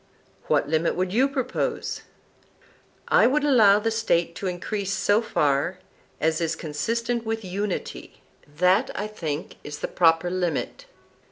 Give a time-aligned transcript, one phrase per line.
[0.47, 2.01] What limit would you propose?
[3.07, 5.77] I would allow the State to increase so far
[6.19, 10.87] as is consistent with unity; that, I think, is the proper limit.